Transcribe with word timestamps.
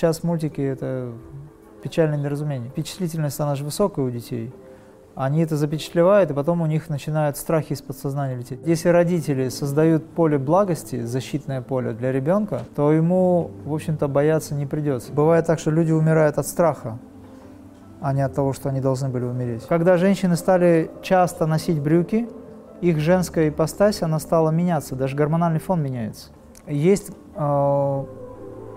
сейчас 0.00 0.22
мультики 0.22 0.62
это 0.62 1.12
печальное 1.82 2.16
недоразумение. 2.16 2.70
Впечатлительность, 2.70 3.38
она 3.38 3.54
же 3.54 3.64
высокая 3.64 4.02
у 4.02 4.10
детей. 4.10 4.50
Они 5.14 5.42
это 5.42 5.58
запечатлевают, 5.58 6.30
и 6.30 6.34
потом 6.34 6.62
у 6.62 6.66
них 6.66 6.88
начинают 6.88 7.36
страхи 7.36 7.74
из 7.74 7.82
подсознания 7.82 8.36
лететь. 8.36 8.60
Если 8.64 8.88
родители 8.88 9.50
создают 9.50 10.08
поле 10.08 10.38
благости, 10.38 11.02
защитное 11.02 11.60
поле 11.60 11.92
для 11.92 12.12
ребенка, 12.12 12.62
то 12.74 12.92
ему, 12.92 13.50
в 13.66 13.74
общем-то, 13.74 14.08
бояться 14.08 14.54
не 14.54 14.64
придется. 14.64 15.12
Бывает 15.12 15.44
так, 15.44 15.58
что 15.58 15.70
люди 15.70 15.92
умирают 15.92 16.38
от 16.38 16.46
страха, 16.46 16.98
а 18.00 18.14
не 18.14 18.22
от 18.22 18.34
того, 18.34 18.54
что 18.54 18.70
они 18.70 18.80
должны 18.80 19.10
были 19.10 19.24
умереть. 19.24 19.66
Когда 19.68 19.98
женщины 19.98 20.36
стали 20.36 20.90
часто 21.02 21.44
носить 21.44 21.78
брюки, 21.78 22.26
их 22.80 22.98
женская 23.00 23.50
ипостась, 23.50 24.00
она 24.00 24.18
стала 24.18 24.48
меняться, 24.48 24.96
даже 24.96 25.14
гормональный 25.14 25.60
фон 25.60 25.82
меняется. 25.82 26.30
Есть 26.66 27.10
э, 27.34 28.04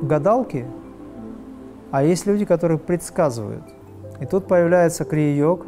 гадалки, 0.01 0.65
а 1.93 2.01
есть 2.01 2.25
люди, 2.25 2.43
которые 2.43 2.79
предсказывают. 2.79 3.63
И 4.19 4.25
тут 4.25 4.47
появляется 4.47 5.05
крия-йог, 5.05 5.67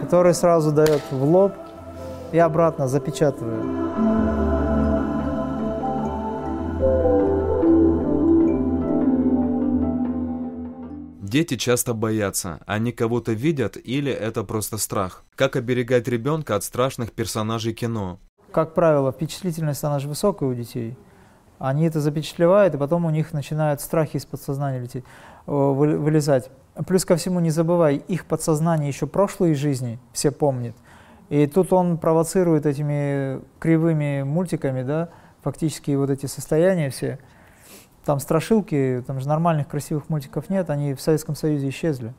который 0.00 0.32
сразу 0.32 0.70
дает 0.70 1.02
в 1.10 1.24
лоб 1.24 1.54
и 2.30 2.38
обратно 2.38 2.86
запечатывает. 2.86 3.64
Дети 11.20 11.56
часто 11.56 11.94
боятся, 11.94 12.60
они 12.66 12.92
кого-то 12.92 13.32
видят 13.32 13.76
или 13.82 14.12
это 14.12 14.44
просто 14.44 14.78
страх. 14.78 15.24
Как 15.34 15.56
оберегать 15.56 16.06
ребенка 16.06 16.54
от 16.54 16.62
страшных 16.62 17.10
персонажей 17.10 17.74
кино? 17.74 18.20
Как 18.52 18.72
правило, 18.74 19.10
впечатлительность, 19.10 19.82
она 19.82 19.98
же 19.98 20.06
высокая 20.06 20.48
у 20.48 20.54
детей. 20.54 20.96
Они 21.64 21.86
это 21.86 22.00
запечатлевают, 22.00 22.74
и 22.74 22.78
потом 22.78 23.04
у 23.04 23.10
них 23.10 23.32
начинают 23.32 23.80
страхи 23.80 24.16
из 24.16 24.26
подсознания 24.26 24.80
лететь, 24.80 25.04
вылезать. 25.46 26.50
Плюс 26.86 27.04
ко 27.04 27.16
всему, 27.16 27.40
не 27.40 27.50
забывай, 27.50 27.96
их 27.96 28.26
подсознание 28.26 28.88
еще 28.88 29.06
прошлой 29.06 29.54
жизни 29.54 29.98
все 30.12 30.30
помнит. 30.30 30.74
И 31.28 31.46
тут 31.46 31.72
он 31.72 31.98
провоцирует 31.98 32.66
этими 32.66 33.40
кривыми 33.58 34.22
мультиками, 34.22 34.82
да, 34.82 35.10
фактически 35.42 35.92
вот 35.92 36.10
эти 36.10 36.26
состояния 36.26 36.90
все– 36.90 37.18
там 38.04 38.18
страшилки, 38.18 39.02
там 39.06 39.20
же 39.20 39.28
нормальных 39.28 39.68
красивых 39.68 40.08
мультиков 40.08 40.50
нет, 40.50 40.70
они 40.70 40.94
в 40.94 41.00
Советском 41.00 41.36
Союзе 41.36 41.68
исчезли. 41.68 42.14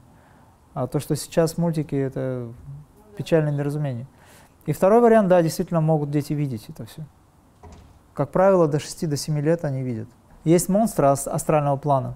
А 0.74 0.88
то, 0.88 1.00
что 1.00 1.16
сейчас 1.16 1.58
мультики, 1.58 1.96
это 1.96 2.52
печальное 3.18 3.52
недоразумение. 3.52 4.08
И 4.66 4.72
второй 4.72 5.02
вариант, 5.02 5.28
да, 5.28 5.42
действительно 5.42 5.82
могут 5.82 6.10
дети 6.10 6.34
видеть 6.34 6.66
это 6.70 6.86
все. 6.86 7.06
Как 8.14 8.32
правило, 8.32 8.68
до 8.68 8.78
6-7 8.78 9.08
до 9.08 9.18
7 9.18 9.40
лет 9.40 9.66
они 9.66 9.82
видят. 9.82 10.08
Есть 10.44 10.70
монстры 10.70 11.08
астрального 11.08 11.78
плана, 11.78 12.16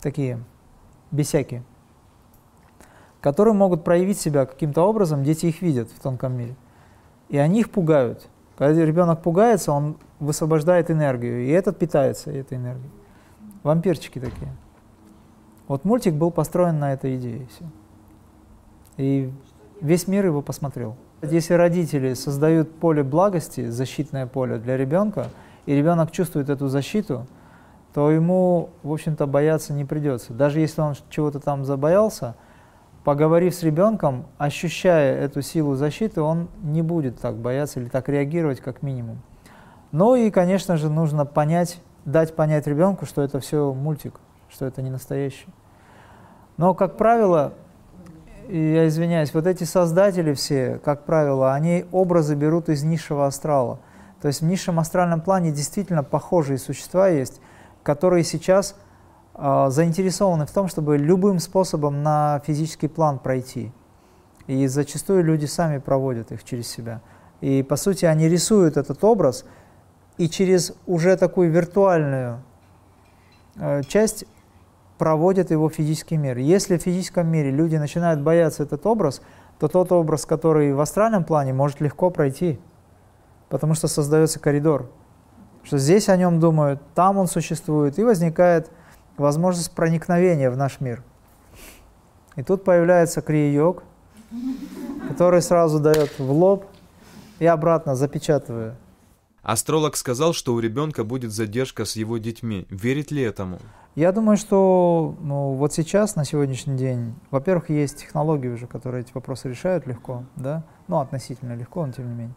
такие, 0.00 0.42
бесяки, 1.10 1.62
которые 3.20 3.54
могут 3.54 3.84
проявить 3.84 4.18
себя 4.18 4.44
каким-то 4.46 4.82
образом, 4.82 5.24
дети 5.24 5.46
их 5.46 5.62
видят 5.62 5.90
в 5.90 6.00
тонком 6.00 6.36
мире. 6.36 6.56
И 7.28 7.38
они 7.38 7.60
их 7.60 7.70
пугают. 7.70 8.28
Когда 8.56 8.84
ребенок 8.84 9.22
пугается, 9.22 9.72
он 9.72 9.98
высвобождает 10.18 10.90
энергию, 10.90 11.44
и 11.44 11.50
этот 11.50 11.78
питается 11.78 12.30
этой 12.30 12.58
энергией. 12.58 12.90
Вампирчики 13.62 14.18
такие. 14.18 14.52
Вот 15.68 15.84
мультик 15.84 16.14
был 16.14 16.30
построен 16.30 16.78
на 16.78 16.92
этой 16.92 17.16
идее. 17.16 17.46
Все. 17.48 17.64
И 18.96 19.32
весь 19.80 20.08
мир 20.08 20.26
его 20.26 20.42
посмотрел. 20.42 20.96
Если 21.22 21.54
родители 21.54 22.14
создают 22.14 22.76
поле 22.76 23.02
благости, 23.02 23.68
защитное 23.68 24.26
поле 24.26 24.58
для 24.58 24.76
ребенка, 24.76 25.26
и 25.66 25.74
ребенок 25.74 26.12
чувствует 26.12 26.48
эту 26.48 26.68
защиту, 26.68 27.26
то 27.92 28.10
ему, 28.12 28.70
в 28.84 28.92
общем-то, 28.92 29.26
бояться 29.26 29.72
не 29.72 29.84
придется. 29.84 30.32
Даже 30.32 30.60
если 30.60 30.80
он 30.80 30.94
чего-то 31.10 31.40
там 31.40 31.64
забоялся, 31.64 32.36
поговорив 33.02 33.54
с 33.54 33.64
ребенком, 33.64 34.26
ощущая 34.38 35.18
эту 35.18 35.42
силу 35.42 35.74
защиты, 35.74 36.20
он 36.20 36.48
не 36.62 36.82
будет 36.82 37.18
так 37.18 37.34
бояться 37.34 37.80
или 37.80 37.88
так 37.88 38.08
реагировать, 38.08 38.60
как 38.60 38.82
минимум. 38.82 39.20
Ну 39.90 40.14
и, 40.14 40.30
конечно 40.30 40.76
же, 40.76 40.88
нужно 40.88 41.26
понять, 41.26 41.80
дать 42.04 42.36
понять 42.36 42.68
ребенку, 42.68 43.06
что 43.06 43.22
это 43.22 43.40
все 43.40 43.72
мультик, 43.72 44.20
что 44.48 44.66
это 44.66 44.82
не 44.82 44.90
настоящий. 44.90 45.48
Но, 46.56 46.74
как 46.74 46.96
правило, 46.96 47.54
я 48.48 48.88
извиняюсь, 48.88 49.34
вот 49.34 49.46
эти 49.46 49.64
создатели 49.64 50.32
все, 50.34 50.80
как 50.84 51.04
правило, 51.04 51.54
они 51.54 51.84
образы 51.92 52.34
берут 52.34 52.68
из 52.68 52.82
низшего 52.82 53.26
астрала. 53.26 53.80
То 54.20 54.28
есть 54.28 54.40
в 54.40 54.44
низшем 54.44 54.80
астральном 54.80 55.20
плане 55.20 55.52
действительно 55.52 56.02
похожие 56.02 56.58
существа 56.58 57.08
есть, 57.08 57.40
которые 57.82 58.24
сейчас 58.24 58.74
э, 59.34 59.66
заинтересованы 59.70 60.46
в 60.46 60.50
том, 60.50 60.68
чтобы 60.68 60.98
любым 60.98 61.38
способом 61.38 62.02
на 62.02 62.42
физический 62.46 62.88
план 62.88 63.18
пройти. 63.18 63.72
И 64.46 64.66
зачастую 64.66 65.22
люди 65.24 65.46
сами 65.46 65.78
проводят 65.78 66.32
их 66.32 66.42
через 66.42 66.68
себя. 66.68 67.00
И 67.40 67.62
по 67.62 67.76
сути 67.76 68.06
они 68.06 68.28
рисуют 68.28 68.76
этот 68.76 69.04
образ– 69.04 69.44
и 70.18 70.28
через 70.28 70.72
уже 70.86 71.16
такую 71.16 71.50
виртуальную 71.50 72.42
э, 73.56 73.82
часть 73.84 74.24
проводят 74.98 75.50
его 75.50 75.68
в 75.68 75.74
физический 75.74 76.16
мир. 76.16 76.36
Если 76.36 76.76
в 76.76 76.82
физическом 76.82 77.28
мире 77.28 77.50
люди 77.50 77.76
начинают 77.76 78.20
бояться 78.20 78.64
этот 78.64 78.84
образ, 78.84 79.22
то 79.58 79.68
тот 79.68 79.92
образ, 79.92 80.26
который 80.26 80.72
в 80.74 80.80
астральном 80.80 81.24
плане, 81.24 81.52
может 81.52 81.80
легко 81.80 82.10
пройти, 82.10 82.60
потому 83.48 83.74
что 83.74 83.88
создается 83.88 84.40
коридор. 84.40 84.90
Что 85.62 85.78
здесь 85.78 86.08
о 86.08 86.16
нем 86.16 86.40
думают, 86.40 86.80
там 86.94 87.16
он 87.18 87.26
существует, 87.26 87.98
и 87.98 88.04
возникает 88.04 88.70
возможность 89.16 89.72
проникновения 89.72 90.50
в 90.50 90.56
наш 90.56 90.80
мир. 90.80 91.02
И 92.36 92.42
тут 92.42 92.64
появляется 92.64 93.20
крия-йог, 93.20 93.82
который 95.08 95.42
сразу 95.42 95.80
дает 95.80 96.18
в 96.18 96.30
лоб 96.30 96.66
и 97.38 97.46
обратно 97.46 97.94
запечатывая. 97.94 98.76
Астролог 99.48 99.96
сказал, 99.96 100.34
что 100.34 100.52
у 100.52 100.60
ребенка 100.60 101.04
будет 101.04 101.32
задержка 101.32 101.86
с 101.86 101.96
его 101.96 102.18
детьми. 102.18 102.66
Верит 102.68 103.10
ли 103.10 103.22
этому? 103.22 103.58
Я 103.94 104.12
думаю, 104.12 104.36
что 104.36 105.16
ну, 105.22 105.54
вот 105.54 105.72
сейчас, 105.72 106.16
на 106.16 106.26
сегодняшний 106.26 106.76
день, 106.76 107.14
во-первых, 107.30 107.70
есть 107.70 107.96
технологии 107.96 108.48
уже, 108.48 108.66
которые 108.66 109.04
эти 109.04 109.12
вопросы 109.14 109.48
решают 109.48 109.86
легко, 109.86 110.24
да, 110.36 110.64
ну, 110.86 110.98
относительно 110.98 111.54
легко, 111.54 111.86
но 111.86 111.92
тем 111.92 112.10
не 112.10 112.14
менее. 112.14 112.34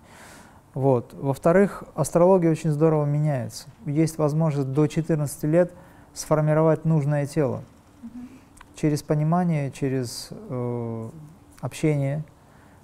Вот. 0.74 1.14
Во-вторых, 1.14 1.84
астрология 1.96 2.50
очень 2.50 2.72
здорово 2.72 3.04
меняется. 3.04 3.68
Есть 3.86 4.18
возможность 4.18 4.72
до 4.72 4.88
14 4.88 5.44
лет 5.44 5.74
сформировать 6.14 6.86
нужное 6.86 7.28
тело 7.28 7.66
через 8.74 9.04
понимание, 9.04 9.70
через 9.72 10.30
э, 10.32 11.10
общение, 11.60 12.24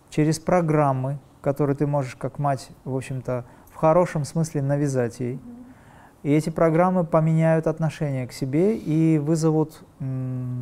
через 0.09 0.37
программы, 0.37 1.17
которые 1.41 1.77
ты 1.77 1.87
можешь 1.87 2.17
как 2.17 2.39
мать, 2.39 2.71
в 2.83 2.93
общем-то, 2.93 3.45
в 3.77 3.79
хорошем 3.79 4.25
смысле 4.25 4.63
навязать 4.63 5.19
ей. 5.19 5.39
И 6.23 6.33
эти 6.33 6.49
программы 6.49 7.03
поменяют 7.03 7.67
отношение 7.67 8.25
к 8.25 8.31
себе 8.31 8.75
и 8.75 9.19
вызовут, 9.19 9.83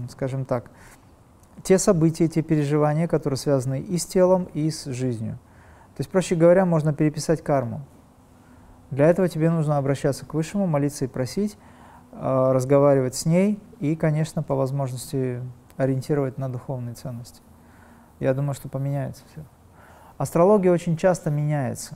скажем 0.10 0.44
так, 0.44 0.70
те 1.64 1.78
события, 1.78 2.28
те 2.28 2.42
переживания, 2.42 3.08
которые 3.08 3.38
связаны 3.38 3.80
и 3.80 3.98
с 3.98 4.06
телом, 4.06 4.50
и 4.54 4.70
с 4.70 4.84
жизнью. 4.84 5.40
То 5.96 6.02
есть, 6.02 6.10
проще 6.10 6.36
говоря, 6.36 6.66
можно 6.66 6.94
переписать 6.94 7.42
карму. 7.42 7.86
Для 8.92 9.06
этого 9.08 9.30
тебе 9.30 9.50
нужно 9.50 9.78
обращаться 9.78 10.26
к 10.26 10.34
Высшему, 10.34 10.68
молиться 10.68 11.06
и 11.06 11.08
просить, 11.08 11.58
а, 12.12 12.52
разговаривать 12.52 13.16
с 13.16 13.26
ней 13.26 13.64
и, 13.80 13.96
конечно, 13.96 14.44
по 14.44 14.56
возможности 14.56 15.42
ориентировать 15.78 16.38
на 16.38 16.50
духовные 16.50 16.96
ценности. 16.96 17.42
Я 18.20 18.34
думаю, 18.34 18.56
что 18.56 18.68
поменяется 18.68 19.24
все. 19.32 19.46
Астрология 20.18 20.74
очень 20.74 20.98
часто 20.98 21.32
меняется. 21.32 21.96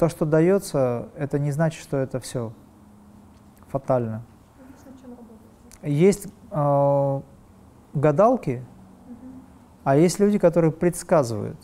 То, 0.00 0.08
что 0.08 0.24
дается, 0.24 1.10
это 1.14 1.38
не 1.38 1.50
значит, 1.50 1.82
что 1.82 1.98
это 1.98 2.20
все 2.20 2.54
фатально. 3.68 4.22
Есть 5.82 6.26
э, 6.50 7.20
гадалки, 7.92 8.64
а 9.84 9.96
есть 9.96 10.18
люди, 10.18 10.38
которые 10.38 10.72
предсказывают. 10.72 11.58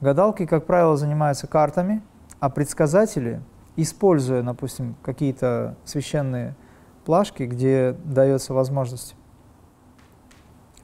Гадалки, 0.00 0.46
как 0.46 0.64
правило, 0.64 0.96
занимаются 0.96 1.46
картами, 1.46 2.02
а 2.40 2.48
предсказатели, 2.48 3.42
используя, 3.76 4.42
допустим, 4.42 4.96
какие-то 5.02 5.76
священные 5.84 6.56
плашки, 7.04 7.42
где 7.42 7.94
дается 8.02 8.54
возможность 8.54 9.14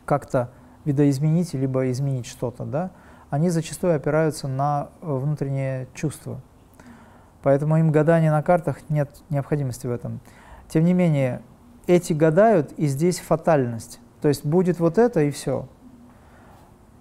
как-то 0.05 0.51
видоизменить 0.85 1.55
либо 1.55 1.91
изменить 1.91 2.27
что-то, 2.27 2.67
да, 2.67 2.91
они 3.33 3.49
зачастую 3.49 3.97
опираются 3.97 4.47
на 4.47 4.91
э, 5.01 5.07
внутреннее 5.11 5.89
чувство. 5.95 6.43
Поэтому 7.43 7.77
им 7.77 7.91
гадания 7.91 8.31
на 8.31 8.43
картах 8.43 8.79
нет 8.89 9.11
необходимости 9.31 9.87
в 9.87 9.91
этом. 9.91 10.21
Тем 10.69 10.85
не 10.85 10.95
менее, 10.95 11.43
эти 11.87 12.13
гадают, 12.13 12.73
и 12.73 12.87
здесь 12.87 13.19
фатальность. 13.19 14.01
То 14.21 14.29
есть 14.29 14.45
будет 14.45 14.79
вот 14.79 14.99
это 14.99 15.21
и 15.21 15.31
все. 15.31 15.67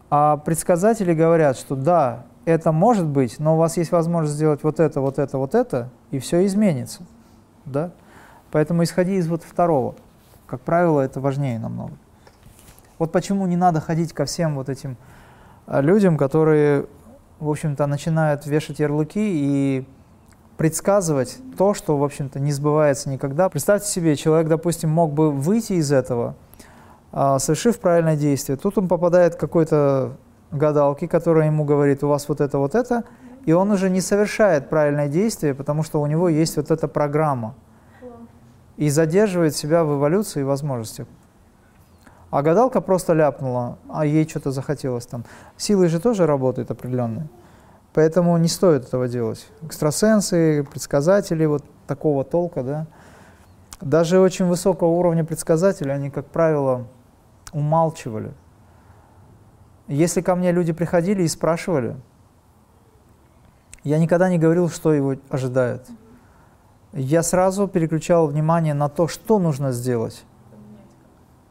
А 0.09 0.37
предсказатели 0.37 1.13
говорят, 1.13 1.57
что 1.57 1.75
да, 1.75 2.25
это 2.45 2.71
может 2.71 3.05
быть, 3.05 3.39
но 3.39 3.55
у 3.55 3.57
вас 3.57 3.77
есть 3.77 3.91
возможность 3.91 4.35
сделать 4.35 4.63
вот 4.63 4.79
это, 4.79 4.99
вот 4.99 5.19
это, 5.19 5.37
вот 5.37 5.55
это, 5.55 5.89
и 6.09 6.19
все 6.19 6.45
изменится. 6.45 7.03
Да? 7.65 7.91
Поэтому 8.51 8.83
исходи 8.83 9.15
из 9.15 9.27
вот 9.27 9.43
второго. 9.43 9.95
Как 10.47 10.61
правило, 10.61 10.99
это 10.99 11.21
важнее 11.21 11.59
намного. 11.59 11.93
Вот 12.97 13.11
почему 13.11 13.45
не 13.47 13.55
надо 13.55 13.79
ходить 13.79 14.13
ко 14.13 14.25
всем 14.25 14.55
вот 14.55 14.69
этим 14.69 14.97
а, 15.65 15.81
людям, 15.81 16.17
которые, 16.17 16.87
в 17.39 17.49
общем-то, 17.49 17.87
начинают 17.87 18.45
вешать 18.45 18.79
ярлыки 18.79 19.19
и 19.19 19.87
предсказывать 20.57 21.37
то, 21.57 21.73
что, 21.73 21.97
в 21.97 22.03
общем-то, 22.03 22.39
не 22.39 22.51
сбывается 22.51 23.09
никогда. 23.09 23.49
Представьте 23.49 23.87
себе, 23.87 24.15
человек, 24.15 24.47
допустим, 24.47 24.89
мог 24.89 25.13
бы 25.13 25.31
выйти 25.31 25.73
из 25.73 25.91
этого, 25.91 26.35
а, 27.11 27.39
совершив 27.39 27.79
правильное 27.79 28.15
действие. 28.15 28.57
Тут 28.57 28.77
он 28.77 28.87
попадает 28.87 29.35
к 29.35 29.39
какой-то 29.39 30.17
гадалке, 30.51 31.07
которая 31.07 31.47
ему 31.47 31.63
говорит, 31.63 32.03
у 32.03 32.07
вас 32.07 32.27
вот 32.29 32.41
это, 32.41 32.57
вот 32.57 32.75
это, 32.75 33.03
и 33.45 33.53
он 33.53 33.71
уже 33.71 33.89
не 33.89 34.01
совершает 34.01 34.69
правильное 34.69 35.07
действие, 35.07 35.53
потому 35.55 35.83
что 35.83 36.01
у 36.01 36.05
него 36.05 36.29
есть 36.29 36.57
вот 36.57 36.69
эта 36.71 36.87
программа. 36.87 37.55
И 38.77 38.89
задерживает 38.89 39.55
себя 39.55 39.83
в 39.83 39.97
эволюции 39.97 40.41
и 40.41 40.43
возможностях. 40.43 41.07
А 42.29 42.41
гадалка 42.41 42.81
просто 42.81 43.13
ляпнула, 43.13 43.77
а 43.89 44.05
ей 44.05 44.27
что-то 44.27 44.51
захотелось 44.51 45.05
там. 45.05 45.25
Силы 45.57 45.89
же 45.89 45.99
тоже 45.99 46.25
работают 46.25 46.71
определенные. 46.71 47.27
Поэтому 47.93 48.37
не 48.37 48.47
стоит 48.47 48.85
этого 48.85 49.07
делать. 49.07 49.47
Экстрасенсы, 49.63 50.65
предсказатели 50.71 51.45
вот 51.45 51.63
такого 51.87 52.23
толка, 52.23 52.63
да. 52.63 52.87
Даже 53.81 54.19
очень 54.19 54.45
высокого 54.45 54.89
уровня 54.89 55.25
предсказатели, 55.25 55.89
они, 55.89 56.09
как 56.09 56.27
правило, 56.27 56.87
умалчивали. 57.51 58.31
Если 59.87 60.21
ко 60.21 60.35
мне 60.35 60.51
люди 60.51 60.71
приходили 60.71 61.23
и 61.23 61.27
спрашивали, 61.27 61.97
я 63.83 63.97
никогда 63.97 64.29
не 64.29 64.37
говорил, 64.37 64.69
что 64.69 64.93
его 64.93 65.15
ожидает. 65.29 65.85
Я 66.93 67.23
сразу 67.23 67.67
переключал 67.67 68.27
внимание 68.27 68.73
на 68.73 68.87
то, 68.87 69.07
что 69.07 69.39
нужно 69.39 69.71
сделать 69.71 70.23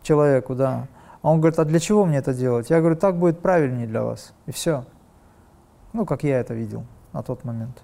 человеку, 0.03 0.55
да. 0.55 0.87
А 1.23 1.31
он 1.31 1.41
говорит, 1.41 1.59
а 1.59 1.65
для 1.65 1.81
чего 1.81 2.07
мне 2.07 2.19
это 2.19 2.33
делать? 2.33 2.71
Я 2.71 2.81
говорю, 2.81 2.97
так 2.97 3.19
будет 3.19 3.41
правильнее 3.41 3.87
для 3.87 4.05
вас. 4.05 4.33
И 4.47 4.53
все. 4.53 4.85
Ну, 5.93 6.07
как 6.07 6.23
я 6.23 6.41
это 6.41 6.55
видел 6.55 6.85
на 7.13 7.23
тот 7.23 7.45
момент. 7.45 7.83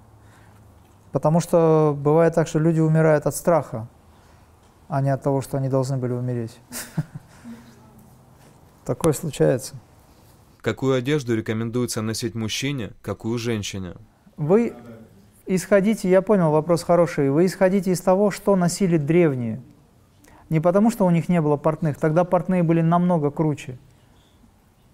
Потому 1.13 1.41
что 1.41 1.97
бывает 1.99 2.35
так, 2.35 2.47
что 2.47 2.59
люди 2.59 2.81
умирают 2.81 3.27
от 3.27 3.35
страха, 3.35 3.89
а 4.89 5.01
не 5.01 5.11
от 5.11 5.23
того, 5.23 5.41
что 5.41 5.57
они 5.57 5.69
должны 5.69 5.97
были 5.97 6.13
умереть. 6.13 6.59
Такое 8.85 9.13
случается. 9.13 9.75
Какую 10.61 10.95
одежду 10.95 11.37
рекомендуется 11.37 12.03
носить 12.03 12.35
мужчине, 12.35 12.91
какую 13.03 13.39
женщине? 13.39 13.95
Вы 14.37 14.75
исходите, 15.47 16.11
я 16.11 16.23
понял, 16.23 16.51
вопрос 16.51 16.83
хороший, 16.83 17.31
вы 17.31 17.47
исходите 17.47 17.93
из 17.93 18.01
того, 18.01 18.31
что 18.31 18.57
носили 18.57 18.97
древние. 18.97 19.63
Не 20.51 20.61
потому, 20.61 20.91
что 20.91 21.07
у 21.07 21.11
них 21.11 21.29
не 21.29 21.41
было 21.41 21.57
портных, 21.57 21.99
тогда 21.99 22.25
портные 22.25 22.63
были 22.63 22.81
намного 22.81 23.31
круче. 23.31 23.79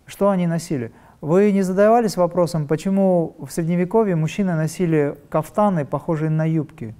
Что 0.06 0.30
они 0.30 0.46
носили? 0.46 0.92
Вы 1.22 1.52
не 1.52 1.62
задавались 1.62 2.16
вопросом, 2.16 2.66
почему 2.66 3.36
в 3.38 3.48
Средневековье 3.52 4.16
мужчины 4.16 4.56
носили 4.56 5.16
кафтаны, 5.28 5.84
похожие 5.84 6.30
на 6.30 6.44
юбки? 6.44 6.96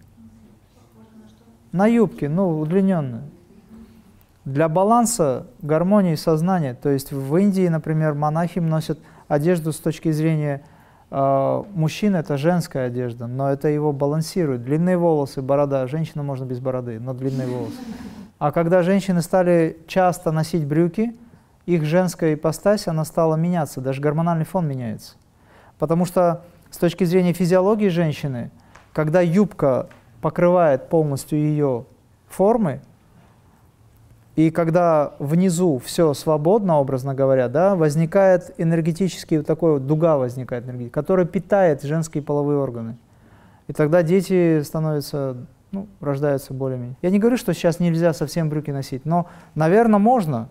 На 1.73 1.89
юбки, 1.89 2.27
ну, 2.27 2.61
удлиненные. 2.61 3.25
Для 4.45 4.69
баланса, 4.69 5.49
гармонии 5.61 6.15
сознания, 6.15 6.75
то 6.75 6.89
есть 6.89 7.11
в 7.11 7.37
Индии, 7.37 7.67
например, 7.67 8.15
монахи 8.15 8.61
носят 8.61 9.01
одежду 9.27 9.73
с 9.73 9.79
точки 9.79 10.13
зрения 10.13 10.63
э, 11.11 11.65
мужчины, 11.75 12.19
это 12.19 12.37
женская 12.37 12.87
одежда, 12.87 13.27
но 13.27 13.51
это 13.51 13.67
его 13.67 13.93
балансирует. 13.93 14.63
Длинные 14.63 14.99
волосы, 14.99 15.43
борода, 15.43 15.89
женщина 15.89 16.23
можно 16.23 16.45
без 16.45 16.61
бороды, 16.61 17.01
но 17.01 17.13
длинные 17.13 17.49
волосы. 17.49 17.75
А 18.39 18.53
когда 18.53 18.83
женщины 18.83 19.21
стали 19.21 19.79
часто 19.89 20.31
носить 20.31 20.65
брюки, 20.65 21.13
их 21.67 21.85
женская 21.85 22.35
ипостась, 22.35 22.89
она 22.89 23.05
стала 23.05 23.37
меняться, 23.37 23.81
даже 23.81 24.01
гормональный 24.01 24.45
фон 24.45 24.67
меняется. 24.67 25.15
Потому 25.79 26.05
что 26.05 26.43
с 26.71 26.79
точки 26.79 27.05
зрения 27.05 27.33
физиологии 27.33 27.89
женщины, 27.89 28.51
когда 28.93 29.21
юбка 29.21 29.89
покрывает 30.21 30.89
полностью 30.89 31.39
ее 31.39 31.85
формы, 32.29 32.81
и 34.35 34.51
когда 34.51 35.13
внизу 35.19 35.79
все 35.85 36.15
свободно, 36.15 36.79
образно 36.79 37.15
говоря, 37.15 37.49
да, 37.49 37.77
возникает 37.77 38.55
энергетический, 38.57 39.39
вот 39.39 39.47
такой 39.47 39.73
вот 39.73 39.87
дуга 39.87 40.17
возникает, 40.17 40.65
которая 40.91 41.27
питает 41.27 41.83
женские 41.83 42.23
половые 42.23 42.59
органы. 42.59 42.97
И 43.69 43.75
тогда 43.75 44.03
дети 44.03 44.63
становятся, 44.63 45.37
ну, 45.71 45.87
рождаются 46.01 46.55
более-менее. 46.55 46.97
Я 47.03 47.11
не 47.11 47.19
говорю, 47.19 47.37
что 47.37 47.53
сейчас 47.53 47.79
нельзя 47.79 48.15
совсем 48.15 48.49
брюки 48.49 48.71
носить, 48.71 49.05
но, 49.05 49.27
наверное, 49.55 49.99
можно, 49.99 50.49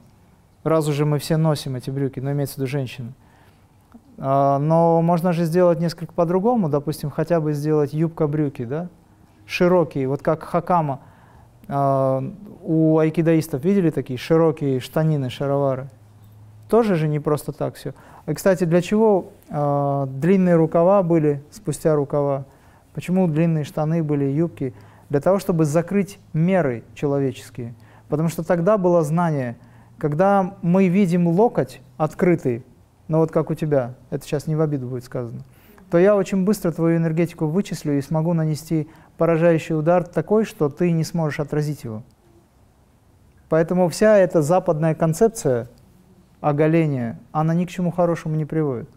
раз 0.63 0.88
уже 0.88 1.06
мы 1.06 1.19
все 1.19 1.38
носим 1.38 1.75
эти 1.75 1.90
брюки, 1.90 2.19
но 2.19 2.31
имеется 2.31 2.56
в 2.56 2.58
виду 2.60 2.68
женщины. 2.68 3.13
А, 4.18 4.60
но 4.60 5.02
можно 5.02 5.34
же 5.34 5.46
сделать 5.46 5.80
несколько 5.80 6.13
по-другому, 6.13 6.69
допустим, 6.69 7.10
хотя 7.10 7.40
бы 7.40 7.54
сделать 7.54 7.94
юбка-брюки, 7.94 8.66
да, 8.66 8.90
широкие, 9.46 10.08
вот 10.08 10.22
как 10.22 10.44
хакама– 10.44 11.00
а, 11.74 12.22
у 12.63 12.98
айкидаистов 12.98 13.63
видели 13.63 13.92
такие 13.92 14.19
широкие 14.19 14.81
штанины, 14.81 15.30
шаровары? 15.30 15.88
Тоже 16.69 16.96
же 16.96 17.07
не 17.07 17.19
просто 17.19 17.54
так 17.54 17.75
все. 17.75 17.94
И, 18.28 18.34
кстати, 18.34 18.66
для 18.66 18.81
чего 18.81 19.31
э, 19.50 20.07
длинные 20.10 20.56
рукава 20.56 21.02
были 21.04 21.44
спустя 21.50 21.96
рукава? 21.96 22.46
Почему 22.94 23.28
длинные 23.28 23.64
штаны 23.64 24.04
были, 24.04 24.25
юбки? 24.25 24.74
Для 25.10 25.19
того, 25.19 25.40
чтобы 25.40 25.66
закрыть 25.66 26.19
меры 26.34 26.84
человеческие. 26.94 27.74
Потому 28.07 28.30
что 28.30 28.44
тогда 28.44 28.78
было 28.78 29.02
знание, 29.04 29.57
когда 30.01 30.56
мы 30.63 30.88
видим 30.88 31.27
локоть 31.27 31.80
открытый, 31.95 32.65
ну 33.07 33.19
вот 33.19 33.31
как 33.31 33.51
у 33.51 33.53
тебя, 33.53 33.94
это 34.09 34.25
сейчас 34.25 34.48
не 34.48 34.56
в 34.56 34.62
обиду 34.62 34.88
будет 34.88 35.03
сказано, 35.03 35.44
то 35.92 36.00
я 36.00 36.15
очень 36.15 36.44
быстро 36.44 36.71
твою 36.71 36.98
энергетику 36.98 37.45
вычислю 37.45 37.95
и 37.95 38.01
смогу 38.01 38.33
нанести 38.33 38.89
поражающий 39.19 39.77
удар 39.77 40.03
такой, 40.03 40.45
что 40.45 40.69
ты 40.69 40.92
не 40.92 41.03
сможешь 41.03 41.39
отразить 41.39 41.83
его. 41.83 42.01
Поэтому 43.48 43.89
вся 43.89 44.18
эта 44.18 44.42
западная 44.42 44.95
концепция 44.95 45.69
оголения, 46.39 47.19
она 47.31 47.54
ни 47.54 47.65
к 47.65 47.69
чему 47.69 47.92
хорошему 47.92 48.36
не 48.36 48.45
приводит. 48.45 48.89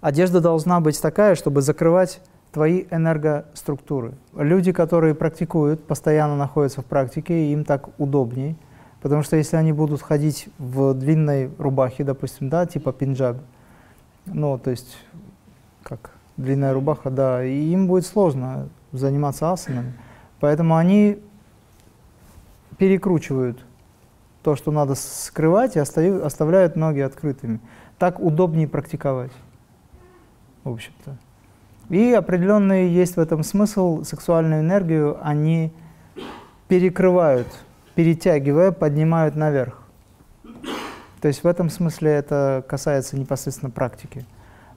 Одежда 0.00 0.40
должна 0.40 0.78
быть 0.78 1.02
такая, 1.02 1.34
чтобы 1.34 1.62
закрывать 1.62 2.20
твои 2.52 2.86
энергоструктуры. 2.90 4.14
Люди, 4.34 4.72
которые 4.72 5.14
практикуют, 5.14 5.84
постоянно 5.84 6.36
находятся 6.36 6.82
в 6.82 6.86
практике, 6.86 7.52
им 7.52 7.64
так 7.64 7.88
удобней, 7.98 8.56
потому 9.00 9.22
что 9.22 9.36
если 9.36 9.56
они 9.56 9.72
будут 9.72 10.02
ходить 10.02 10.48
в 10.58 10.94
длинной 10.94 11.50
рубахе, 11.58 12.04
допустим, 12.04 12.48
да, 12.48 12.66
типа 12.66 12.92
пинджаб, 12.92 13.38
ну, 14.26 14.58
то 14.58 14.70
есть, 14.70 14.96
как 15.82 16.12
длинная 16.36 16.72
рубаха, 16.72 17.10
да, 17.10 17.44
и 17.44 17.54
им 17.70 17.86
будет 17.86 18.06
сложно 18.06 18.68
заниматься 18.92 19.52
асанами. 19.52 19.92
Поэтому 20.40 20.76
они 20.76 21.18
перекручивают 22.78 23.64
то, 24.42 24.54
что 24.56 24.70
надо 24.70 24.94
скрывать, 24.94 25.76
и 25.76 25.80
оставляют 25.80 26.76
ноги 26.76 27.00
открытыми. 27.00 27.60
Так 27.98 28.20
удобнее 28.20 28.68
практиковать, 28.68 29.32
в 30.64 30.70
общем-то. 30.70 31.18
И 31.88 32.12
определенный 32.12 32.88
есть 32.88 33.16
в 33.16 33.20
этом 33.20 33.42
смысл, 33.42 34.02
сексуальную 34.04 34.60
энергию 34.60 35.18
они 35.22 35.72
перекрывают, 36.68 37.48
перетягивая, 37.94 38.72
поднимают 38.72 39.36
наверх. 39.36 39.82
То 41.20 41.28
есть 41.28 41.42
в 41.42 41.46
этом 41.46 41.70
смысле 41.70 42.10
это 42.10 42.64
касается 42.68 43.18
непосредственно 43.18 43.70
практики. 43.70 44.24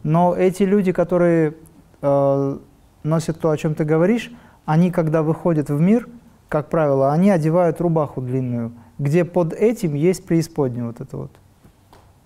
Но 0.04 0.36
эти 0.36 0.64
люди, 0.64 0.92
которые 0.92 1.56
э, 2.02 2.58
носят 3.04 3.40
то, 3.40 3.52
о 3.52 3.58
чем 3.58 3.76
ты 3.76 3.84
говоришь, 3.84 4.32
они, 4.66 4.90
когда 4.90 5.22
выходят 5.22 5.70
в 5.70 5.80
мир, 5.80 6.08
как 6.50 6.70
правило, 6.70 7.12
они 7.12 7.30
одевают 7.30 7.80
рубаху 7.82 8.22
длинную, 8.22 8.72
где 8.98 9.26
под 9.26 9.54
этим 9.54 9.94
есть 9.94 10.26
преисподнее 10.26 10.86
вот 10.86 11.02
это 11.02 11.18
вот, 11.18 11.32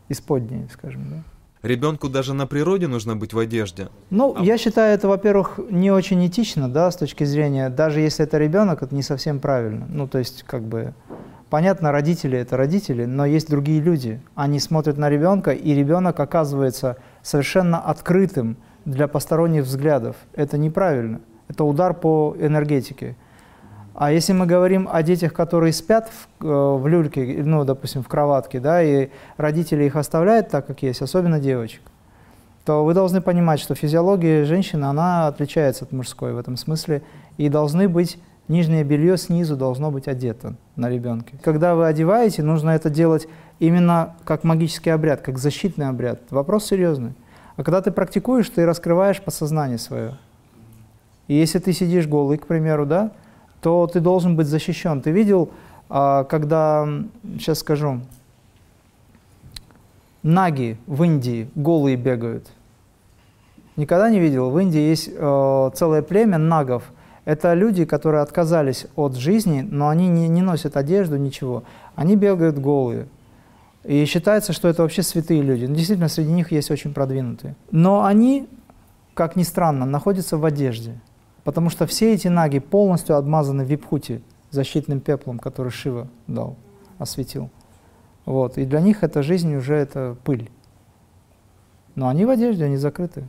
исподнее, 0.10 0.68
скажем, 0.72 1.10
да. 1.10 1.35
Ребенку 1.66 2.10
даже 2.10 2.36
на 2.36 2.46
природе 2.46 2.86
нужно 2.86 3.16
быть 3.16 3.34
в 3.34 3.40
одежде. 3.40 3.88
Ну, 4.12 4.36
а... 4.38 4.44
я 4.44 4.56
считаю, 4.60 4.94
это, 4.94 5.08
во-первых, 5.08 5.60
не 5.72 5.90
очень 5.90 6.24
этично, 6.28 6.70
да, 6.70 6.92
с 6.92 6.96
точки 6.96 7.24
зрения, 7.24 7.70
даже 7.70 8.02
если 8.02 8.24
это 8.24 8.38
ребенок, 8.38 8.84
это 8.84 8.94
не 8.94 9.02
совсем 9.02 9.40
правильно. 9.40 9.88
Ну, 9.90 10.08
то 10.08 10.20
есть, 10.20 10.44
как 10.44 10.62
бы, 10.62 10.94
понятно, 11.50 11.92
родители 11.92 12.38
это 12.38 12.56
родители, 12.56 13.06
но 13.06 13.26
есть 13.26 13.50
другие 13.50 13.82
люди. 13.82 14.22
Они 14.36 14.60
смотрят 14.60 14.98
на 14.98 15.10
ребенка, 15.10 15.54
и 15.54 15.74
ребенок 15.74 16.20
оказывается 16.20 16.98
совершенно 17.24 17.80
открытым 17.80 18.58
для 18.86 19.08
посторонних 19.08 19.64
взглядов. 19.64 20.18
Это 20.36 20.60
неправильно. 20.60 21.20
Это 21.48 21.64
удар 21.64 21.96
по 21.96 22.36
энергетике. 22.40 23.16
А 23.96 24.12
если 24.12 24.34
мы 24.34 24.46
говорим 24.46 24.90
о 24.92 25.02
детях, 25.04 25.32
которые 25.32 25.72
спят 25.72 26.10
в, 26.10 26.46
э, 26.46 26.78
в 26.78 26.86
люльке, 26.86 27.42
ну, 27.44 27.64
допустим, 27.64 28.04
в 28.04 28.10
кроватке, 28.10 28.60
да, 28.60 28.84
и 28.84 29.10
родители 29.38 29.86
их 29.86 29.96
оставляют 29.96 30.50
так, 30.50 30.68
как 30.68 30.84
есть, 30.84 31.02
особенно 31.02 31.40
девочек, 31.40 31.82
то 32.66 32.84
вы 32.84 32.94
должны 32.94 33.22
понимать, 33.22 33.62
что 33.62 33.74
физиология 33.74 34.44
женщины, 34.44 34.84
она 34.84 35.28
отличается 35.28 35.86
от 35.86 35.94
мужской 35.94 36.34
в 36.34 36.38
этом 36.38 36.58
смысле. 36.58 37.04
и 37.38 37.50
должны 37.50 37.90
быть 37.90 38.18
нижнее 38.48 38.84
белье 38.84 39.18
снизу 39.18 39.58
должно 39.58 39.92
быть 39.92 40.08
одето 40.08 40.56
на 40.76 40.90
ребенке. 40.90 41.36
Когда 41.44 41.76
вы 41.76 41.88
одеваете, 41.88 42.44
нужно 42.44 42.72
это 42.72 42.90
делать 42.90 43.28
именно 43.60 44.16
как 44.24 44.44
магический 44.44 44.90
обряд, 44.90 45.22
как 45.22 45.38
защитный 45.38 45.90
обряд. 45.90 46.22
Вопрос 46.30 46.66
серьезный. 46.66 47.14
А 47.58 47.64
когда 47.64 47.82
ты 47.82 47.92
практикуешь, 47.92 48.50
ты 48.50 48.66
раскрываешь 48.66 49.22
подсознание 49.22 49.78
свое. 49.78 50.18
И 51.28 51.34
если 51.34 51.60
ты 51.60 51.74
сидишь 51.74 52.08
голый, 52.08 52.38
к 52.38 52.48
примеру, 52.48 52.86
да, 52.86 53.12
то 53.66 53.88
ты 53.88 54.00
должен 54.00 54.36
быть 54.36 54.46
защищен. 54.46 55.02
Ты 55.02 55.10
видел, 55.10 55.50
а, 55.90 56.24
когда, 56.26 56.88
сейчас 57.40 57.58
скажу, 57.60 58.00
наги 60.22 60.78
в 60.86 61.02
Индии 61.02 61.50
голые 61.56 61.96
бегают? 61.96 62.46
Никогда 63.76 64.12
не 64.12 64.20
видел? 64.20 64.52
В 64.52 64.60
Индии 64.60 64.82
есть 64.82 65.10
э, 65.12 65.72
целое 65.74 66.04
племя 66.04 66.38
нагов. 66.38 66.84
Это 67.26 67.56
люди, 67.56 67.86
которые 67.86 68.22
отказались 68.22 68.86
от 68.96 69.16
жизни, 69.16 69.68
но 69.68 69.90
они 69.90 70.10
не, 70.10 70.28
не 70.28 70.44
носят 70.44 70.78
одежду, 70.78 71.18
ничего. 71.18 71.64
Они 71.96 72.16
бегают 72.16 72.60
голые. 72.60 73.08
И 73.84 74.06
считается, 74.06 74.54
что 74.54 74.68
это 74.68 74.84
вообще 74.84 75.02
святые 75.02 75.42
люди. 75.42 75.66
Ну, 75.66 75.74
действительно, 75.74 76.10
среди 76.10 76.32
них 76.32 76.52
есть 76.52 76.70
очень 76.70 76.94
продвинутые. 76.94 77.56
Но 77.72 78.06
они, 78.06 78.48
как 79.16 79.36
ни 79.36 79.42
странно, 79.44 79.88
находятся 79.88 80.38
в 80.38 80.46
одежде. 80.46 81.00
Потому 81.46 81.70
что 81.70 81.86
все 81.86 82.14
эти 82.14 82.28
наги 82.28 82.60
полностью 82.60 83.16
обмазаны 83.16 83.62
випхути, 83.62 84.22
защитным 84.52 85.00
пеплом, 85.00 85.40
который 85.40 85.72
Шива 85.72 86.08
дал, 86.28 86.58
осветил. 86.98 87.50
Вот. 88.26 88.58
И 88.58 88.66
для 88.66 88.82
них 88.82 89.04
эта 89.04 89.24
жизнь 89.24 89.56
уже 89.56 89.76
это 89.76 90.18
пыль. 90.26 90.50
Но 91.94 92.10
они 92.10 92.26
в 92.26 92.30
одежде, 92.30 92.66
они 92.66 92.76
закрыты. 92.78 93.26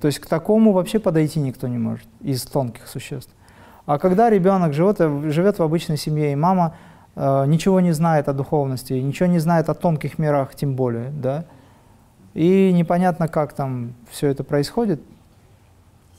То 0.00 0.08
есть 0.08 0.18
к 0.18 0.26
такому 0.26 0.72
вообще 0.72 0.98
подойти 0.98 1.40
никто 1.40 1.68
не 1.68 1.78
может 1.78 2.08
из 2.20 2.42
тонких 2.42 2.86
существ. 2.88 3.32
А 3.86 3.98
когда 3.98 4.28
ребенок 4.28 4.74
живет, 4.74 4.98
живет 4.98 5.58
в 5.58 5.62
обычной 5.62 5.96
семье, 5.96 6.32
и 6.32 6.34
мама 6.34 6.76
э, 7.14 7.44
ничего 7.46 7.80
не 7.80 7.92
знает 7.92 8.28
о 8.28 8.32
духовности, 8.32 8.92
ничего 8.94 9.28
не 9.28 9.38
знает 9.38 9.68
о 9.68 9.74
тонких 9.74 10.18
мирах, 10.18 10.54
тем 10.56 10.74
более, 10.74 11.10
да, 11.10 11.44
и 12.34 12.72
непонятно, 12.72 13.28
как 13.28 13.52
там 13.52 13.94
все 14.10 14.26
это 14.26 14.42
происходит. 14.44 15.00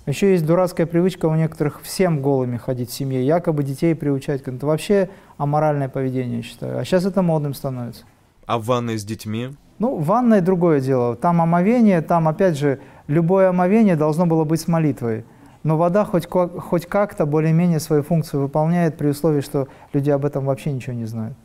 Еще 0.08 0.32
есть 0.32 0.46
дурацкая 0.46 0.88
привычка 0.88 1.26
у 1.26 1.36
некоторых 1.36 1.82
всем 1.82 2.22
голыми 2.22 2.56
ходить 2.56 2.90
в 2.90 2.94
семье, 2.94 3.26
якобы 3.26 3.62
детей 3.64 3.94
приучать. 3.94 4.42
Это 4.42 4.66
вообще 4.66 5.10
аморальное 5.36 5.90
поведение, 5.90 6.38
я 6.38 6.44
считаю. 6.44 6.80
А 6.80 6.86
сейчас 6.86 7.06
это 7.06 7.22
модным 7.22 7.54
становится. 7.54 8.06
А 8.46 8.58
в 8.58 8.64
ванной 8.64 8.98
с 8.98 9.04
детьми? 9.04 9.50
Ну, 9.80 9.98
ванная 9.98 10.40
другое 10.40 10.80
дело. 10.80 11.18
Там 11.18 11.42
омовение, 11.42 12.02
там 12.02 12.30
опять 12.30 12.58
же 12.58 12.80
любое 13.08 13.50
омовение 13.50 13.98
должно 13.98 14.26
было 14.26 14.46
быть 14.46 14.62
с 14.62 14.70
молитвой. 14.70 15.26
Но 15.64 15.76
вода 15.76 16.06
хоть, 16.06 16.26
хоть 16.26 16.86
как-то 16.86 17.26
более-менее 17.26 17.82
свою 17.82 18.02
функцию 18.02 18.44
выполняет 18.44 18.98
при 18.98 19.10
условии, 19.10 19.42
что 19.42 19.68
люди 19.92 20.10
об 20.10 20.24
этом 20.24 20.46
вообще 20.46 20.72
ничего 20.72 20.94
не 20.94 21.04
знают. 21.04 21.36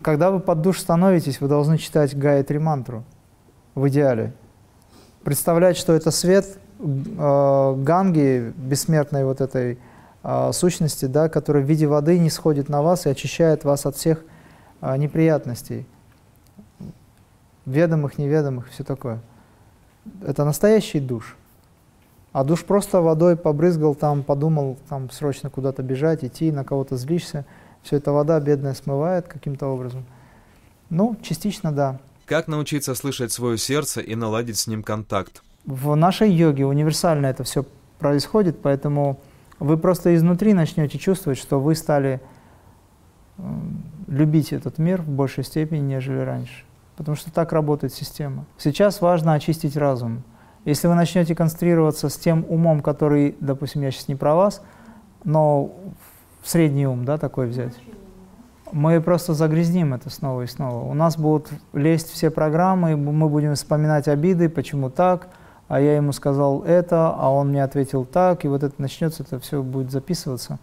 Когда 0.00 0.30
вы 0.30 0.38
под 0.38 0.60
душ 0.60 0.78
становитесь, 0.78 1.40
вы 1.40 1.48
должны 1.48 1.76
читать 1.76 2.16
Гаятри 2.16 2.58
мантру 2.58 3.02
в 3.74 3.88
идеале. 3.88 4.32
Представлять, 5.24 5.76
что 5.76 5.92
это 5.92 6.12
свет 6.12 6.60
э, 6.80 7.74
Ганги, 7.78 8.52
бессмертной 8.56 9.24
вот 9.24 9.40
этой 9.40 9.78
э, 10.22 10.50
сущности, 10.52 11.04
да, 11.06 11.28
которая 11.28 11.62
в 11.62 11.66
виде 11.66 11.86
воды 11.86 12.18
не 12.18 12.30
сходит 12.30 12.68
на 12.68 12.82
вас 12.82 13.06
и 13.06 13.10
очищает 13.10 13.64
вас 13.64 13.86
от 13.86 13.96
всех 13.96 14.22
э, 14.80 14.96
неприятностей, 14.96 15.86
ведомых, 17.66 18.18
неведомых, 18.18 18.70
все 18.70 18.84
такое 18.84 19.20
это 20.26 20.44
настоящий 20.44 21.00
душ. 21.00 21.36
А 22.32 22.44
душ 22.44 22.64
просто 22.64 23.00
водой 23.00 23.36
побрызгал, 23.36 23.94
там 23.94 24.22
подумал, 24.22 24.78
там 24.88 25.10
срочно 25.10 25.50
куда-то 25.50 25.82
бежать, 25.82 26.24
идти, 26.24 26.52
на 26.52 26.64
кого-то 26.64 26.96
злишься. 26.96 27.44
Все 27.82 27.96
это 27.96 28.12
вода 28.12 28.38
бедная 28.38 28.74
смывает 28.74 29.26
каким-то 29.26 29.66
образом. 29.66 30.04
Ну, 30.90 31.16
частично 31.22 31.72
да. 31.72 31.98
Как 32.26 32.46
научиться 32.46 32.94
слышать 32.94 33.32
свое 33.32 33.58
сердце 33.58 34.00
и 34.00 34.14
наладить 34.14 34.58
с 34.58 34.66
ним 34.68 34.82
контакт? 34.84 35.42
В 35.66 35.94
нашей 35.94 36.30
йоге 36.30 36.66
универсально 36.66 37.26
это 37.26 37.44
все 37.44 37.64
происходит, 37.98 38.60
поэтому 38.62 39.20
вы 39.58 39.76
просто 39.76 40.14
изнутри 40.14 40.54
начнете 40.54 40.98
чувствовать, 40.98 41.38
что 41.38 41.60
вы 41.60 41.74
стали 41.74 42.20
любить 44.06 44.52
этот 44.52 44.78
мир 44.78 45.02
в 45.02 45.08
большей 45.08 45.44
степени, 45.44 45.80
нежели 45.80 46.18
раньше 46.18 46.64
потому 47.00 47.16
что 47.16 47.32
так 47.32 47.54
работает 47.54 47.94
система. 47.94 48.44
Сейчас 48.58 49.00
важно 49.00 49.32
очистить 49.32 49.74
разум. 49.74 50.22
Если 50.66 50.86
вы 50.86 50.94
начнете 50.94 51.34
концентрироваться 51.34 52.10
с 52.10 52.16
тем 52.18 52.44
умом, 52.46 52.82
который, 52.82 53.36
допустим, 53.40 53.80
я 53.80 53.90
сейчас 53.90 54.08
не 54.08 54.16
про 54.16 54.34
вас, 54.34 54.62
но 55.24 55.72
средний 56.44 56.86
ум, 56.86 57.06
да, 57.06 57.16
такой 57.16 57.46
взять, 57.46 57.72
мы 58.70 59.00
просто 59.00 59.32
загрязним 59.32 59.94
это 59.94 60.10
снова 60.10 60.42
и 60.42 60.46
снова. 60.46 60.84
У 60.84 60.92
нас 60.92 61.16
будут 61.16 61.48
лезть 61.72 62.10
все 62.10 62.30
программы, 62.30 62.98
мы 62.98 63.30
будем 63.30 63.54
вспоминать 63.54 64.06
обиды, 64.06 64.50
почему 64.50 64.90
так, 64.90 65.28
а 65.70 65.80
я 65.80 65.94
ему 65.94 66.10
сказал 66.10 66.64
это, 66.64 67.14
а 67.16 67.30
он 67.30 67.50
мне 67.50 67.62
ответил 67.62 68.04
так, 68.04 68.44
и 68.44 68.48
вот 68.48 68.64
это 68.64 68.74
начнется, 68.82 69.22
это 69.22 69.38
все 69.38 69.62
будет 69.62 69.92
записываться. 69.92 70.58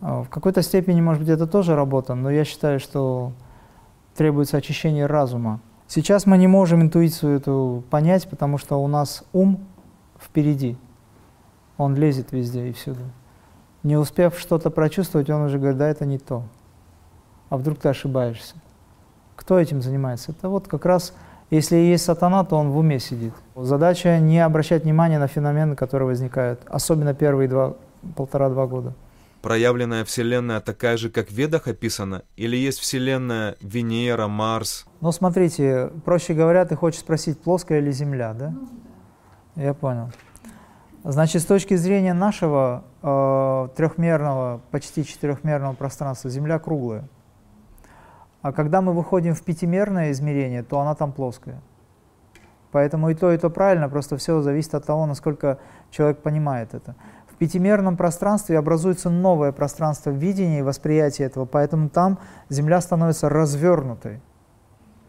А, 0.00 0.24
в 0.24 0.28
какой-то 0.28 0.62
степени, 0.62 1.00
может 1.00 1.22
быть, 1.22 1.30
это 1.30 1.46
тоже 1.46 1.76
работа, 1.76 2.16
но 2.16 2.28
я 2.28 2.44
считаю, 2.44 2.80
что 2.80 3.30
требуется 4.16 4.56
очищение 4.56 5.06
разума. 5.06 5.60
Сейчас 5.86 6.26
мы 6.26 6.38
не 6.38 6.48
можем 6.48 6.82
интуицию 6.82 7.36
эту 7.36 7.84
понять, 7.88 8.28
потому 8.28 8.58
что 8.58 8.82
у 8.82 8.88
нас 8.88 9.22
ум 9.32 9.60
впереди. 10.20 10.76
Он 11.78 11.94
лезет 11.94 12.32
везде 12.32 12.68
и 12.68 12.72
всюду. 12.72 13.02
Не 13.84 13.96
успев 13.96 14.36
что-то 14.36 14.70
прочувствовать, 14.70 15.30
он 15.30 15.42
уже 15.42 15.60
говорит, 15.60 15.78
да, 15.78 15.86
это 15.86 16.04
не 16.04 16.18
то. 16.18 16.42
А 17.48 17.56
вдруг 17.56 17.78
ты 17.78 17.88
ошибаешься? 17.88 18.56
Кто 19.36 19.56
этим 19.60 19.82
занимается? 19.82 20.32
Это 20.32 20.48
вот 20.48 20.66
как 20.66 20.84
раз, 20.84 21.14
если 21.52 21.76
есть 21.76 22.04
сатана, 22.04 22.44
то 22.44 22.56
он 22.56 22.70
в 22.70 22.78
уме 22.78 22.98
сидит. 22.98 23.34
Задача 23.54 24.18
не 24.18 24.40
обращать 24.40 24.84
внимания 24.84 25.18
на 25.18 25.28
феномены, 25.28 25.76
которые 25.76 26.06
возникают, 26.06 26.60
особенно 26.66 27.14
первые 27.14 27.48
два, 27.48 27.74
полтора-два 28.16 28.66
года 28.66 28.94
проявленная 29.42 30.04
Вселенная 30.04 30.60
такая 30.60 30.96
же, 30.96 31.10
как 31.10 31.28
в 31.28 31.32
Ведах 31.32 31.66
описана? 31.66 32.22
Или 32.36 32.56
есть 32.56 32.78
Вселенная 32.78 33.56
Венера, 33.60 34.28
Марс? 34.28 34.86
Ну, 35.00 35.12
смотрите, 35.12 35.90
проще 36.04 36.32
говоря, 36.32 36.64
ты 36.64 36.76
хочешь 36.76 37.00
спросить, 37.00 37.40
плоская 37.40 37.80
или 37.80 37.90
Земля, 37.90 38.32
да? 38.32 38.54
Я 39.56 39.74
понял. 39.74 40.10
Значит, 41.04 41.42
с 41.42 41.44
точки 41.44 41.74
зрения 41.74 42.14
нашего 42.14 42.84
э, 43.02 43.68
трехмерного, 43.76 44.60
почти 44.70 45.04
четырехмерного 45.04 45.74
пространства, 45.74 46.30
Земля 46.30 46.60
круглая. 46.60 47.08
А 48.42 48.52
когда 48.52 48.82
мы 48.82 48.92
выходим 48.92 49.34
в 49.34 49.42
пятимерное 49.42 50.10
измерение, 50.10 50.62
то 50.62 50.80
она 50.80 50.94
там 50.94 51.12
плоская. 51.12 51.60
Поэтому 52.70 53.10
и 53.10 53.14
то, 53.14 53.32
и 53.32 53.38
то 53.38 53.50
правильно, 53.50 53.88
просто 53.88 54.16
все 54.16 54.40
зависит 54.40 54.74
от 54.74 54.84
того, 54.84 55.06
насколько 55.06 55.58
человек 55.90 56.18
понимает 56.18 56.74
это 56.74 56.96
пятимерном 57.42 57.96
пространстве 57.96 58.56
образуется 58.56 59.10
новое 59.10 59.50
пространство 59.50 60.10
видения 60.10 60.60
и 60.60 60.62
восприятия 60.62 61.24
этого, 61.24 61.44
поэтому 61.44 61.88
там 61.88 62.20
Земля 62.48 62.80
становится 62.80 63.28
развернутой, 63.28 64.20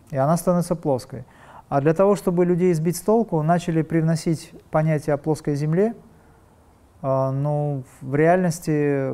и 0.09 0.17
она 0.17 0.35
становится 0.35 0.75
плоской. 0.75 1.25
А 1.69 1.79
для 1.79 1.93
того, 1.93 2.15
чтобы 2.15 2.43
людей 2.43 2.73
сбить 2.73 2.97
с 2.97 3.01
толку, 3.01 3.43
начали 3.43 3.83
привносить 3.83 4.51
понятие 4.71 5.13
о 5.13 5.17
плоской 5.17 5.53
Земле. 5.53 5.93
А, 7.03 7.29
ну, 7.29 7.83
в 8.01 8.15
реальности, 8.15 9.13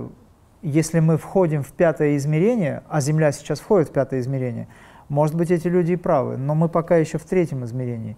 если 0.62 1.00
мы 1.00 1.18
входим 1.18 1.64
в 1.64 1.72
пятое 1.72 2.18
измерение, 2.18 2.84
а 2.90 3.02
Земля 3.02 3.32
сейчас 3.32 3.60
входит 3.60 3.90
в 3.90 3.92
пятое 3.92 4.20
измерение, 4.20 4.68
может 5.08 5.36
быть, 5.36 5.52
эти 5.52 5.68
люди 5.68 5.94
и 5.94 5.96
правы, 5.96 6.38
но 6.38 6.56
мы 6.56 6.70
пока 6.70 6.98
еще 6.98 7.18
в 7.18 7.24
третьем 7.24 7.66
измерении, 7.66 8.18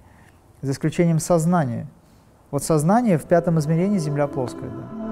за 0.62 0.72
исключением 0.72 1.20
сознания– 1.20 1.88
вот 2.52 2.64
сознание 2.64 3.18
в 3.18 3.24
пятом 3.24 3.60
измерении 3.60 3.98
Земля 3.98 4.28
плоская. 4.28 4.70
Да. 4.70 5.11